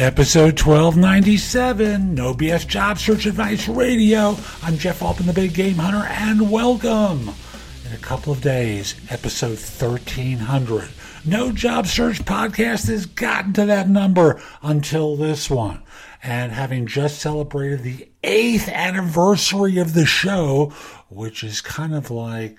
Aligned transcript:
Episode 0.00 0.58
1297, 0.58 2.14
No 2.14 2.32
BS 2.32 2.66
Job 2.66 2.98
Search 2.98 3.26
Advice 3.26 3.68
Radio. 3.68 4.34
I'm 4.62 4.78
Jeff 4.78 5.02
Altman, 5.02 5.26
the 5.26 5.34
Big 5.34 5.52
Game 5.52 5.74
Hunter, 5.74 6.08
and 6.08 6.50
welcome. 6.50 7.28
In 7.84 7.92
a 7.92 7.98
couple 7.98 8.32
of 8.32 8.40
days, 8.40 8.94
episode 9.10 9.58
1300. 9.58 10.88
No 11.26 11.52
job 11.52 11.86
search 11.86 12.24
podcast 12.24 12.88
has 12.88 13.04
gotten 13.04 13.52
to 13.52 13.66
that 13.66 13.90
number 13.90 14.40
until 14.62 15.16
this 15.16 15.50
one. 15.50 15.82
And 16.22 16.50
having 16.50 16.86
just 16.86 17.18
celebrated 17.18 17.82
the 17.82 18.08
eighth 18.24 18.70
anniversary 18.70 19.76
of 19.76 19.92
the 19.92 20.06
show, 20.06 20.72
which 21.10 21.44
is 21.44 21.60
kind 21.60 21.94
of 21.94 22.10
like 22.10 22.56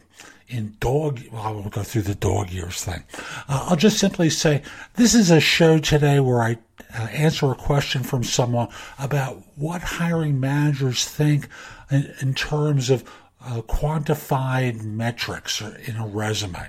in 0.51 0.75
dog, 0.79 1.21
well, 1.31 1.41
I 1.41 1.51
will 1.51 1.69
go 1.69 1.81
through 1.81 2.03
the 2.03 2.15
dog 2.15 2.51
years 2.51 2.83
thing. 2.83 3.03
Uh, 3.47 3.67
I'll 3.69 3.75
just 3.77 3.97
simply 3.97 4.29
say 4.29 4.61
this 4.95 5.15
is 5.15 5.31
a 5.31 5.39
show 5.39 5.77
today 5.77 6.19
where 6.19 6.41
I 6.41 6.57
uh, 6.93 7.03
answer 7.03 7.49
a 7.51 7.55
question 7.55 8.03
from 8.03 8.23
someone 8.23 8.67
about 8.99 9.41
what 9.55 9.81
hiring 9.81 10.39
managers 10.39 11.05
think 11.05 11.47
in, 11.89 12.13
in 12.21 12.33
terms 12.33 12.89
of 12.89 13.03
uh, 13.43 13.61
quantified 13.61 14.83
metrics 14.83 15.61
in 15.61 15.95
a 15.95 16.05
resume. 16.05 16.67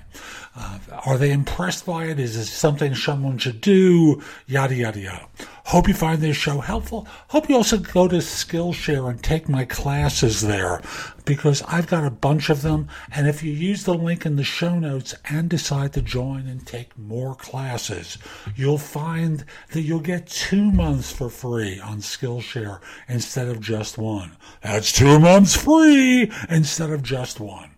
Uh, 0.55 0.79
are 1.05 1.17
they 1.17 1.31
impressed 1.31 1.85
by 1.85 2.05
it? 2.05 2.19
Is 2.19 2.35
it 2.35 2.45
something 2.45 2.95
someone 2.95 3.37
should 3.37 3.61
do? 3.61 4.21
Yada, 4.47 4.75
yada, 4.75 4.99
yada. 4.99 5.27
Hope 5.65 5.87
you 5.87 5.93
find 5.93 6.19
this 6.19 6.35
show 6.35 6.59
helpful. 6.59 7.07
Hope 7.29 7.47
you 7.47 7.55
also 7.55 7.77
go 7.77 8.07
to 8.07 8.17
Skillshare 8.17 9.09
and 9.09 9.23
take 9.23 9.47
my 9.47 9.65
classes 9.65 10.41
there 10.41 10.81
because 11.25 11.61
I've 11.63 11.87
got 11.87 12.05
a 12.05 12.11
bunch 12.11 12.49
of 12.49 12.61
them. 12.61 12.87
And 13.11 13.27
if 13.27 13.43
you 13.43 13.51
use 13.51 13.83
the 13.83 13.93
link 13.93 14.25
in 14.25 14.35
the 14.35 14.43
show 14.43 14.79
notes 14.79 15.15
and 15.29 15.49
decide 15.49 15.93
to 15.93 16.01
join 16.01 16.47
and 16.47 16.65
take 16.65 16.97
more 16.97 17.35
classes, 17.35 18.17
you'll 18.55 18.77
find 18.77 19.45
that 19.71 19.81
you'll 19.81 19.99
get 19.99 20.27
two 20.27 20.71
months 20.71 21.11
for 21.11 21.29
free 21.29 21.79
on 21.79 21.99
Skillshare 21.99 22.79
instead 23.07 23.47
of 23.47 23.59
just 23.59 23.97
one. 23.97 24.37
That's 24.61 24.91
two 24.91 25.19
months 25.19 25.55
free 25.55 26.31
instead 26.49 26.89
of 26.89 27.03
just 27.03 27.39
one. 27.39 27.71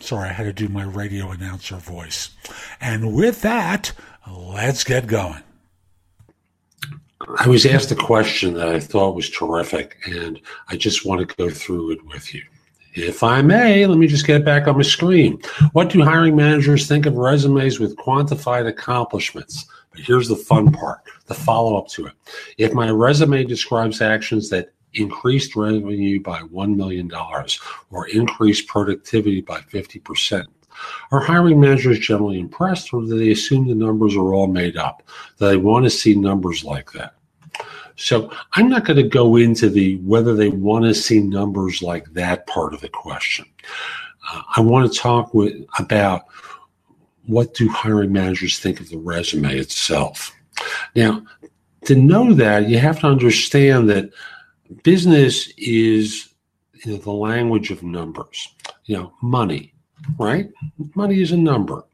Sorry, 0.00 0.30
I 0.30 0.32
had 0.32 0.44
to 0.44 0.52
do 0.52 0.68
my 0.68 0.84
radio 0.84 1.30
announcer 1.30 1.76
voice. 1.76 2.30
And 2.80 3.14
with 3.14 3.42
that, 3.42 3.92
let's 4.28 4.82
get 4.82 5.06
going. 5.06 5.42
I 7.38 7.48
was 7.48 7.64
asked 7.64 7.92
a 7.92 7.96
question 7.96 8.54
that 8.54 8.68
I 8.68 8.80
thought 8.80 9.14
was 9.14 9.30
terrific, 9.30 9.96
and 10.06 10.40
I 10.68 10.76
just 10.76 11.06
want 11.06 11.26
to 11.28 11.36
go 11.36 11.50
through 11.50 11.92
it 11.92 12.04
with 12.06 12.34
you. 12.34 12.42
If 12.94 13.22
I 13.22 13.40
may, 13.40 13.86
let 13.86 13.96
me 13.96 14.06
just 14.06 14.26
get 14.26 14.44
back 14.44 14.68
on 14.68 14.76
my 14.76 14.82
screen. 14.82 15.40
What 15.72 15.88
do 15.88 16.02
hiring 16.02 16.36
managers 16.36 16.86
think 16.86 17.06
of 17.06 17.16
resumes 17.16 17.80
with 17.80 17.96
quantified 17.96 18.68
accomplishments? 18.68 19.64
But 19.90 20.00
here's 20.00 20.28
the 20.28 20.36
fun 20.36 20.72
part 20.72 21.00
the 21.26 21.34
follow 21.34 21.78
up 21.78 21.88
to 21.88 22.06
it. 22.06 22.12
If 22.58 22.74
my 22.74 22.90
resume 22.90 23.44
describes 23.44 24.02
actions 24.02 24.50
that 24.50 24.74
increased 24.94 25.56
revenue 25.56 26.20
by 26.20 26.40
$1 26.40 26.76
million 26.76 27.10
or 27.90 28.08
increased 28.08 28.68
productivity 28.68 29.40
by 29.40 29.60
50%, 29.60 30.46
are 31.12 31.20
hiring 31.20 31.60
managers 31.60 31.98
generally 31.98 32.40
impressed 32.40 32.92
or 32.92 33.02
do 33.02 33.18
they 33.18 33.30
assume 33.30 33.68
the 33.68 33.74
numbers 33.74 34.16
are 34.16 34.34
all 34.34 34.48
made 34.48 34.76
up? 34.76 35.02
Do 35.38 35.46
they 35.46 35.56
want 35.56 35.84
to 35.84 35.90
see 35.90 36.14
numbers 36.14 36.64
like 36.64 36.92
that? 36.92 37.14
So 37.96 38.32
I'm 38.54 38.68
not 38.68 38.84
going 38.84 38.96
to 38.96 39.08
go 39.08 39.36
into 39.36 39.68
the 39.68 39.96
whether 39.98 40.34
they 40.34 40.48
want 40.48 40.84
to 40.84 40.94
see 40.94 41.20
numbers 41.20 41.82
like 41.82 42.12
that 42.12 42.46
part 42.46 42.74
of 42.74 42.80
the 42.80 42.88
question. 42.88 43.46
Uh, 44.30 44.42
I 44.56 44.60
want 44.60 44.90
to 44.90 44.98
talk 44.98 45.34
with 45.34 45.54
about 45.78 46.22
what 47.26 47.54
do 47.54 47.68
hiring 47.68 48.12
managers 48.12 48.58
think 48.58 48.80
of 48.80 48.88
the 48.88 48.98
resume 48.98 49.56
itself. 49.56 50.34
Now, 50.96 51.22
to 51.84 51.94
know 51.94 52.32
that, 52.34 52.68
you 52.68 52.78
have 52.78 53.00
to 53.00 53.06
understand 53.06 53.88
that 53.90 54.10
business 54.82 55.52
is 55.58 56.32
you 56.84 56.92
know, 56.92 56.98
the 56.98 57.12
language 57.12 57.70
of 57.70 57.82
numbers. 57.82 58.48
You 58.84 58.96
know, 58.96 59.12
money, 59.22 59.74
right? 60.18 60.50
Money 60.94 61.20
is 61.20 61.32
a 61.32 61.36
number. 61.36 61.84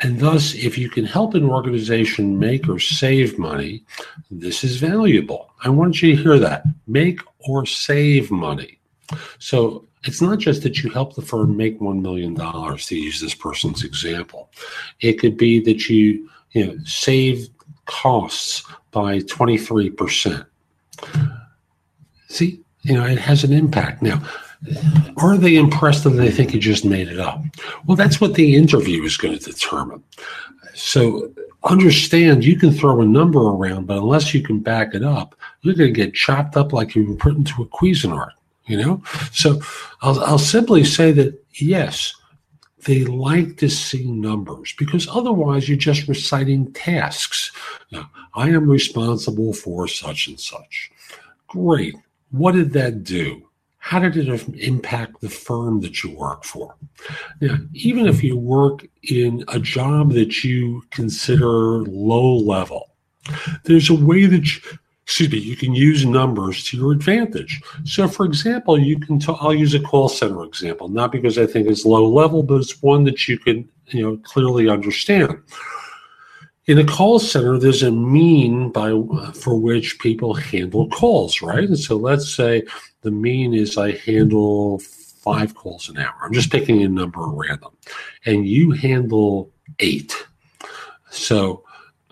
And 0.00 0.20
thus, 0.20 0.54
if 0.54 0.78
you 0.78 0.88
can 0.88 1.04
help 1.04 1.34
an 1.34 1.44
organization 1.44 2.38
make 2.38 2.68
or 2.68 2.78
save 2.78 3.38
money, 3.38 3.84
this 4.30 4.62
is 4.62 4.76
valuable. 4.76 5.50
I 5.64 5.70
want 5.70 6.00
you 6.00 6.14
to 6.14 6.22
hear 6.22 6.38
that 6.38 6.64
make 6.86 7.20
or 7.40 7.66
save 7.66 8.30
money. 8.30 8.78
So 9.38 9.86
it's 10.04 10.22
not 10.22 10.38
just 10.38 10.62
that 10.62 10.82
you 10.82 10.90
help 10.90 11.14
the 11.14 11.22
firm 11.22 11.56
make 11.56 11.80
$1 11.80 12.00
million, 12.00 12.34
to 12.36 12.96
use 12.96 13.20
this 13.20 13.34
person's 13.34 13.82
example. 13.82 14.50
It 15.00 15.14
could 15.14 15.36
be 15.36 15.60
that 15.60 15.88
you, 15.88 16.28
you 16.52 16.66
know, 16.66 16.76
save 16.84 17.48
costs 17.86 18.62
by 18.92 19.18
23%. 19.20 20.46
See, 22.28 22.60
you 22.82 22.94
know, 22.94 23.04
it 23.04 23.18
has 23.18 23.42
an 23.42 23.52
impact. 23.52 24.02
Now, 24.02 24.22
are 25.16 25.36
they 25.36 25.56
impressed 25.56 26.04
or 26.06 26.10
they 26.10 26.30
think 26.30 26.52
you 26.52 26.60
just 26.60 26.84
made 26.84 27.08
it 27.08 27.20
up? 27.20 27.42
Well, 27.86 27.96
that's 27.96 28.20
what 28.20 28.34
the 28.34 28.56
interview 28.56 29.02
is 29.04 29.16
going 29.16 29.38
to 29.38 29.44
determine. 29.44 30.02
So 30.74 31.32
understand 31.64 32.44
you 32.44 32.58
can 32.58 32.72
throw 32.72 33.00
a 33.00 33.04
number 33.04 33.40
around, 33.40 33.86
but 33.86 33.98
unless 33.98 34.32
you 34.34 34.42
can 34.42 34.60
back 34.60 34.94
it 34.94 35.04
up, 35.04 35.34
you're 35.62 35.74
going 35.74 35.92
to 35.92 36.00
get 36.00 36.14
chopped 36.14 36.56
up 36.56 36.72
like 36.72 36.94
you 36.94 37.06
were 37.06 37.16
put 37.16 37.36
into 37.36 37.62
a 37.62 37.66
Cuisinart, 37.66 38.32
you 38.66 38.76
know? 38.76 39.02
So 39.32 39.60
I'll, 40.02 40.20
I'll 40.20 40.38
simply 40.38 40.84
say 40.84 41.12
that 41.12 41.44
yes, 41.54 42.14
they 42.84 43.04
like 43.04 43.56
to 43.58 43.68
see 43.68 44.10
numbers 44.10 44.74
because 44.78 45.08
otherwise 45.08 45.68
you're 45.68 45.78
just 45.78 46.08
reciting 46.08 46.72
tasks. 46.72 47.50
Now, 47.90 48.10
I 48.34 48.48
am 48.50 48.68
responsible 48.68 49.52
for 49.52 49.88
such 49.88 50.28
and 50.28 50.38
such. 50.38 50.90
Great. 51.48 51.96
What 52.30 52.52
did 52.52 52.72
that 52.74 53.02
do? 53.02 53.47
How 53.88 53.98
did 53.98 54.18
it 54.18 54.48
impact 54.58 55.22
the 55.22 55.30
firm 55.30 55.80
that 55.80 56.04
you 56.04 56.14
work 56.14 56.44
for? 56.44 56.74
Now, 57.40 57.56
even 57.72 58.06
if 58.06 58.22
you 58.22 58.36
work 58.36 58.86
in 59.04 59.42
a 59.48 59.58
job 59.58 60.12
that 60.12 60.44
you 60.44 60.82
consider 60.90 61.84
low 61.84 62.36
level, 62.36 62.90
there's 63.64 63.88
a 63.88 63.94
way 63.94 64.26
that 64.26 64.44
you, 64.44 64.60
excuse 65.04 65.32
me, 65.32 65.38
you 65.38 65.56
can 65.56 65.72
use 65.74 66.04
numbers 66.04 66.64
to 66.64 66.76
your 66.76 66.92
advantage. 66.92 67.62
So, 67.84 68.06
for 68.08 68.26
example, 68.26 68.78
you 68.78 69.00
can. 69.00 69.22
i 69.26 69.32
I'll 69.32 69.54
use 69.54 69.72
a 69.72 69.80
call 69.80 70.10
center 70.10 70.44
example, 70.44 70.90
not 70.90 71.10
because 71.10 71.38
I 71.38 71.46
think 71.46 71.66
it's 71.66 71.86
low 71.86 72.06
level, 72.06 72.42
but 72.42 72.56
it's 72.56 72.82
one 72.82 73.04
that 73.04 73.26
you 73.26 73.38
can, 73.38 73.66
you 73.86 74.02
know, 74.02 74.18
clearly 74.18 74.68
understand. 74.68 75.38
In 76.68 76.76
a 76.76 76.84
call 76.84 77.18
center, 77.18 77.56
there's 77.56 77.82
a 77.82 77.90
mean 77.90 78.70
by 78.70 78.90
uh, 78.92 79.32
for 79.32 79.58
which 79.58 79.98
people 80.00 80.34
handle 80.34 80.86
calls, 80.90 81.40
right? 81.40 81.64
And 81.64 81.78
so, 81.78 81.96
let's 81.96 82.32
say 82.32 82.62
the 83.00 83.10
mean 83.10 83.54
is 83.54 83.78
I 83.78 83.92
handle 83.92 84.78
five 84.78 85.54
calls 85.54 85.88
an 85.88 85.96
hour. 85.96 86.12
I'm 86.22 86.34
just 86.34 86.52
picking 86.52 86.82
a 86.82 86.88
number 86.88 87.22
at 87.22 87.30
random, 87.32 87.74
and 88.26 88.46
you 88.46 88.72
handle 88.72 89.50
eight. 89.78 90.14
So, 91.10 91.64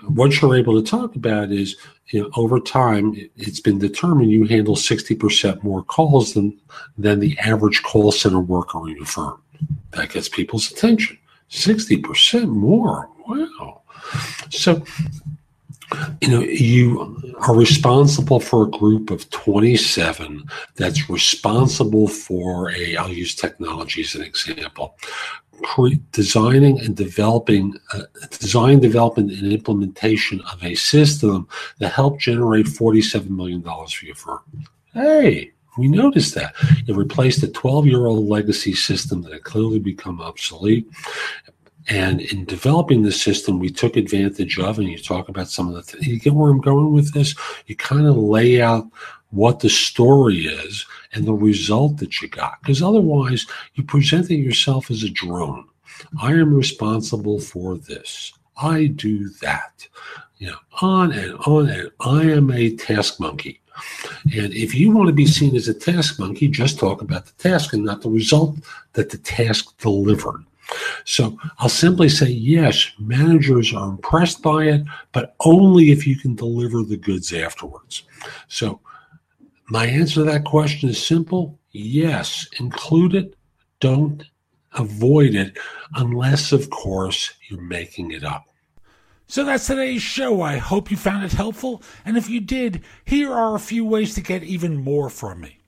what 0.08 0.41
you're 0.41 0.56
able 0.56 0.82
to 0.82 0.91
talk 0.91 1.14
about 1.17 1.52
is 1.52 1.76
you 2.09 2.23
know, 2.23 2.31
over 2.35 2.59
time, 2.59 3.14
it's 3.37 3.61
been 3.61 3.79
determined 3.79 4.31
you 4.31 4.47
handle 4.47 4.76
60% 4.76 5.62
more 5.64 5.82
calls 5.82 6.32
than, 6.32 6.59
than 6.97 7.20
the 7.20 7.37
average 7.41 7.82
call 7.82 8.11
center 8.11 8.41
worker 8.41 8.88
in 8.88 8.97
your 8.97 9.06
firm. 9.06 9.43
That 9.91 10.11
gets 10.11 10.29
people's 10.31 10.70
attention. 10.70 11.19
60% 11.50 12.49
more. 12.49 13.11
Wow. 13.26 13.82
So, 14.50 14.84
you 16.20 16.28
know, 16.28 16.40
you 16.40 17.34
are 17.40 17.54
responsible 17.54 18.40
for 18.40 18.64
a 18.64 18.70
group 18.70 19.10
of 19.10 19.28
27 19.31 20.44
that's 20.75 21.08
responsible 21.08 22.08
for 22.08 22.70
a, 22.72 22.96
I'll 22.96 23.12
use 23.12 23.34
technology 23.34 24.02
as 24.02 24.14
an 24.14 24.22
example, 24.22 24.96
cre- 25.62 26.00
designing 26.12 26.81
and 26.81 26.96
developing, 26.96 27.75
uh, 27.93 28.02
design, 28.31 28.81
development, 28.81 29.32
and 29.32 29.52
implementation 29.52 30.40
of 30.52 30.62
a 30.64 30.75
system 30.75 31.49
that 31.78 31.92
helped 31.92 32.20
generate 32.20 32.66
$47 32.66 33.28
million 33.31 33.62
for 33.62 34.04
your 34.04 34.16
firm. 34.16 34.40
Hey, 34.92 35.52
we 35.78 35.88
noticed 35.88 36.34
that. 36.34 36.54
It 36.87 36.96
replaced 36.96 37.42
a 37.42 37.49
12 37.49 37.87
year 37.87 38.06
old 38.06 38.26
legacy 38.26 38.75
system 38.75 39.22
that 39.22 39.32
had 39.32 39.44
clearly 39.44 39.78
become 39.78 40.20
obsolete 40.20 40.88
And 41.88 42.21
in 42.21 42.44
developing 42.44 43.03
the 43.03 43.12
system, 43.12 43.59
we 43.61 43.71
took 43.71 43.97
advantage 43.97 44.59
of, 44.59 44.79
and 44.79 44.88
you 44.88 44.99
talk 44.99 45.29
about 45.29 45.49
some 45.49 45.69
of 45.69 45.75
the 45.75 45.83
things. 45.83 46.06
You 46.06 46.19
get 46.19 46.35
where 46.35 46.50
I'm 46.50 46.61
going 46.61 46.93
with 46.93 47.15
this? 47.15 47.35
You 47.67 47.77
kind 47.77 48.06
of 48.06 48.17
lay 48.17 48.61
out 48.61 48.87
what 49.31 49.61
the 49.61 49.69
story 49.69 50.47
is 50.47 50.85
and 51.12 51.25
the 51.25 51.35
result 51.35 51.99
that 51.99 52.21
you 52.21 52.29
got. 52.29 52.61
Because 52.61 52.83
otherwise, 52.83 53.47
you 53.75 53.85
presenting 53.85 54.43
yourself 54.43 54.91
as 54.91 55.03
a 55.03 55.11
drone. 55.11 55.67
I 56.21 56.33
am 56.33 56.55
responsible 56.55 57.41
for 57.41 57.77
this. 57.77 58.33
I 58.56 58.87
do 58.87 59.29
that. 59.41 59.87
You 60.38 60.49
know, 60.49 60.59
on 60.83 61.12
and 61.12 61.35
on 61.47 61.69
and 61.69 61.91
I 62.00 62.23
am 62.25 62.50
a 62.50 62.77
task 62.77 63.21
monkey. 63.21 63.61
And 64.25 64.53
if 64.53 64.75
you 64.75 64.91
want 64.91 65.09
to 65.09 65.12
be 65.12 65.27
seen 65.27 65.55
as 65.56 65.69
a 65.69 65.75
task 65.75 66.19
monkey, 66.19 66.49
just 66.49 66.79
talk 66.79 67.00
about 67.00 67.27
the 67.27 67.33
task 67.33 67.73
and 67.73 67.85
not 67.85 68.03
the 68.03 68.11
result 68.11 68.56
that 68.94 69.11
the 69.11 69.19
task 69.19 69.79
delivered. 69.79 70.44
So 71.04 71.38
I'll 71.58 71.68
simply 71.68 72.08
say, 72.08 72.28
yes, 72.28 72.90
managers 72.98 73.72
are 73.72 73.88
impressed 73.88 74.42
by 74.42 74.64
it, 74.64 74.82
but 75.12 75.36
only 75.40 75.90
if 75.92 76.06
you 76.06 76.16
can 76.16 76.34
deliver 76.34 76.82
the 76.82 76.96
goods 76.96 77.32
afterwards. 77.32 78.02
So 78.48 78.80
my 79.68 79.86
answer 79.86 80.16
to 80.16 80.24
that 80.24 80.44
question 80.44 80.88
is 80.88 81.04
simple 81.04 81.58
yes, 81.72 82.48
include 82.58 83.14
it, 83.14 83.36
don't 83.80 84.24
avoid 84.74 85.34
it, 85.34 85.58
unless, 85.94 86.52
of 86.52 86.70
course, 86.70 87.34
you're 87.48 87.60
making 87.60 88.12
it 88.12 88.24
up. 88.24 88.46
So 89.28 89.44
that's 89.44 89.66
today's 89.66 90.02
show. 90.02 90.40
I 90.40 90.56
hope 90.56 90.90
you 90.90 90.96
found 90.96 91.24
it 91.24 91.32
helpful. 91.32 91.82
And 92.04 92.16
if 92.16 92.28
you 92.28 92.40
did, 92.40 92.82
here 93.04 93.32
are 93.32 93.54
a 93.54 93.60
few 93.60 93.84
ways 93.84 94.14
to 94.14 94.20
get 94.20 94.44
even 94.44 94.76
more 94.76 95.10
from 95.10 95.40
me. 95.40 95.58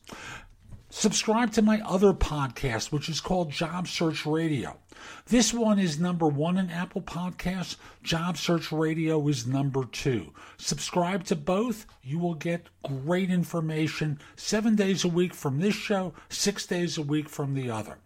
Subscribe 0.93 1.53
to 1.53 1.61
my 1.61 1.79
other 1.85 2.11
podcast, 2.11 2.91
which 2.91 3.07
is 3.07 3.21
called 3.21 3.49
Job 3.49 3.87
Search 3.87 4.25
Radio. 4.25 4.77
This 5.25 5.53
one 5.53 5.79
is 5.79 6.01
number 6.01 6.27
one 6.27 6.57
in 6.57 6.69
Apple 6.69 7.01
Podcasts. 7.01 7.77
Job 8.03 8.35
Search 8.35 8.73
Radio 8.73 9.25
is 9.29 9.47
number 9.47 9.85
two. 9.85 10.33
Subscribe 10.57 11.23
to 11.23 11.35
both. 11.37 11.85
You 12.03 12.19
will 12.19 12.33
get 12.33 12.67
great 12.83 13.31
information 13.31 14.19
seven 14.35 14.75
days 14.75 15.05
a 15.05 15.07
week 15.07 15.33
from 15.33 15.61
this 15.61 15.75
show, 15.75 16.13
six 16.27 16.65
days 16.65 16.97
a 16.97 17.01
week 17.01 17.29
from 17.29 17.53
the 17.53 17.71
other. 17.71 17.97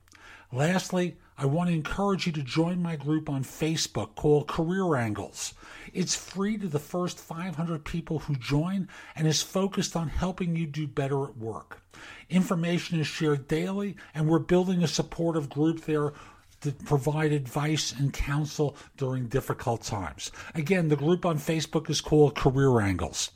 Lastly, 0.51 1.17
I 1.37 1.45
want 1.45 1.69
to 1.69 1.75
encourage 1.75 2.25
you 2.25 2.31
to 2.33 2.41
join 2.41 2.81
my 2.81 2.95
group 2.95 3.29
on 3.29 3.43
Facebook 3.43 4.15
called 4.15 4.47
Career 4.47 4.95
Angles. 4.95 5.53
It's 5.93 6.15
free 6.15 6.57
to 6.57 6.67
the 6.67 6.79
first 6.79 7.19
500 7.19 7.83
people 7.83 8.19
who 8.19 8.35
join 8.35 8.87
and 9.17 9.27
is 9.27 9.41
focused 9.41 9.97
on 9.97 10.07
helping 10.07 10.55
you 10.55 10.65
do 10.65 10.87
better 10.87 11.25
at 11.25 11.37
work. 11.37 11.81
Information 12.29 13.01
is 13.01 13.07
shared 13.07 13.49
daily, 13.49 13.97
and 14.13 14.29
we're 14.29 14.39
building 14.39 14.81
a 14.81 14.87
supportive 14.87 15.49
group 15.49 15.81
there 15.81 16.13
to 16.61 16.71
provide 16.71 17.33
advice 17.33 17.91
and 17.91 18.13
counsel 18.13 18.77
during 18.95 19.27
difficult 19.27 19.83
times. 19.83 20.31
Again, 20.53 20.87
the 20.87 20.95
group 20.95 21.25
on 21.25 21.37
Facebook 21.37 21.89
is 21.89 21.99
called 21.99 22.35
Career 22.35 22.79
Angles. 22.79 23.31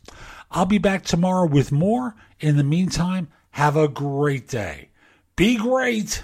I'll 0.52 0.66
be 0.66 0.78
back 0.78 1.04
tomorrow 1.04 1.48
with 1.48 1.72
more. 1.72 2.16
In 2.40 2.56
the 2.56 2.64
meantime, 2.64 3.28
have 3.52 3.76
a 3.76 3.90
great 3.90 4.48
day. 4.48 4.90
Be 5.36 5.58
great. 5.58 6.24